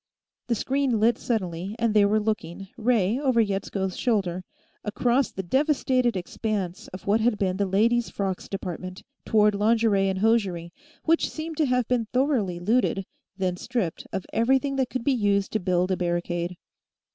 [0.47, 4.43] The screen lit suddenly, and they were looking, Ray over Yetsko's shoulder,
[4.83, 10.17] across the devastated expanse of what had been the Ladies' Frocks department, toward Lingerie and
[10.17, 13.05] Hosiery, which seemed to have been thoroughly looted,
[13.37, 16.57] then stripped of everything that could be used to build a barricade.